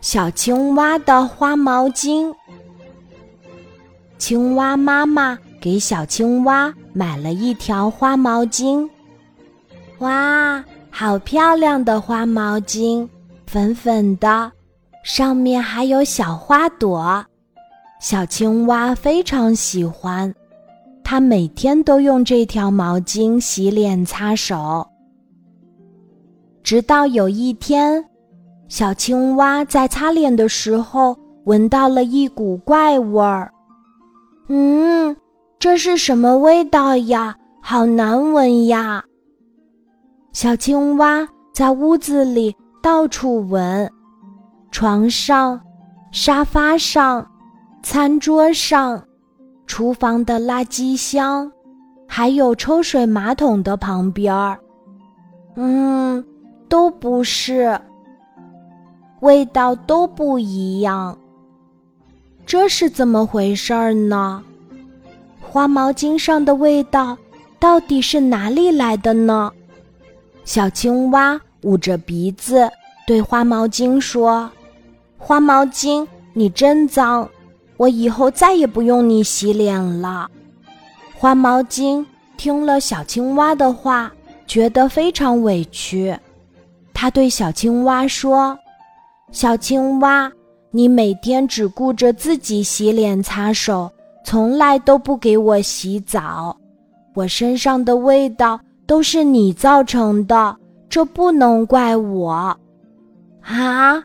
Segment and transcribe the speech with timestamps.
[0.00, 2.32] 小青蛙的花毛巾。
[4.18, 8.88] 青蛙妈妈给小青蛙买了一条花毛巾。
[9.98, 13.08] 哇，好漂亮的花毛巾，
[13.46, 14.52] 粉粉的，
[15.02, 17.24] 上面还有小花朵。
[18.00, 20.34] 小青蛙非常喜欢，
[21.02, 24.86] 它每天都用这条毛巾洗脸擦手。
[26.62, 28.04] 直到有一天。
[28.68, 33.50] 小青蛙在擦脸的时候闻到了一股怪味儿，
[34.48, 35.16] 嗯，
[35.58, 37.36] 这是什么味道呀？
[37.62, 39.04] 好难闻呀！
[40.32, 43.90] 小青蛙在屋子里到处闻，
[44.70, 45.60] 床上、
[46.12, 47.26] 沙发上、
[47.82, 49.02] 餐桌上、
[49.66, 51.50] 厨房的垃圾箱，
[52.06, 54.58] 还有抽水马桶的旁边儿，
[55.56, 56.24] 嗯，
[56.68, 57.80] 都不是。
[59.20, 61.16] 味道都不一样，
[62.44, 64.42] 这是怎么回事儿呢？
[65.40, 67.16] 花毛巾上的味道
[67.58, 69.50] 到底是哪里来的呢？
[70.44, 72.70] 小青蛙捂着鼻子
[73.06, 74.50] 对花毛巾说
[75.16, 77.28] ：“花毛巾，你真脏，
[77.78, 80.30] 我以后再也不用你洗脸了。”
[81.16, 82.04] 花毛巾
[82.36, 84.12] 听了小青蛙的话，
[84.46, 86.14] 觉得非常委屈，
[86.92, 88.56] 他对小青蛙说。
[89.36, 90.32] 小青蛙，
[90.70, 93.92] 你每天只顾着自己洗脸擦手，
[94.24, 96.56] 从来都不给我洗澡。
[97.14, 100.56] 我身上的味道都是你造成的，
[100.88, 102.58] 这不能怪我。
[103.42, 104.02] 啊，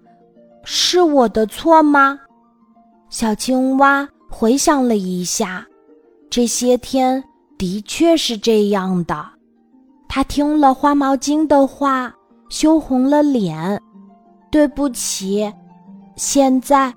[0.66, 2.20] 是我的错吗？
[3.10, 5.66] 小青蛙回想了一下，
[6.30, 7.24] 这些天
[7.58, 9.26] 的确是这样的。
[10.10, 12.14] 他听了花毛巾的话，
[12.50, 13.82] 羞红了脸。
[14.52, 15.52] 对不起，
[16.16, 16.94] 现在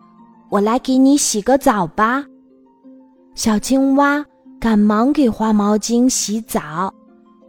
[0.50, 2.24] 我来给你洗个澡吧。
[3.34, 4.24] 小青蛙
[4.60, 6.92] 赶忙给花毛巾洗澡，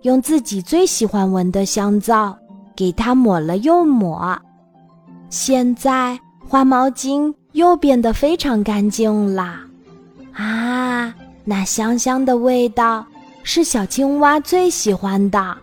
[0.04, 2.38] 用自己最喜欢闻的香皂
[2.76, 4.40] 给它抹了又抹。
[5.30, 6.18] 现在
[6.48, 9.62] 花毛巾又变得非常干净啦！
[10.34, 13.06] 啊，那香香的味道
[13.44, 15.58] 是小青蛙最喜欢的。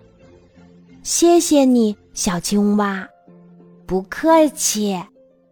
[1.02, 3.06] 谢谢你，小青蛙。
[3.86, 4.96] 不客气，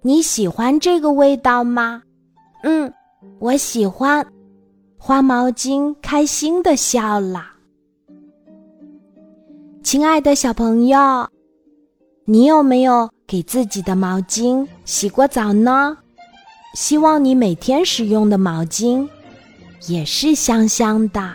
[0.03, 2.03] 你喜欢这个味道吗？
[2.63, 2.93] 嗯，
[3.39, 4.27] 我喜欢。
[5.03, 7.43] 花毛巾开心的笑了。
[9.83, 11.27] 亲爱的小朋友，
[12.27, 15.97] 你有没有给自己的毛巾洗过澡呢？
[16.75, 19.09] 希望你每天使用的毛巾
[19.89, 21.35] 也是香香的。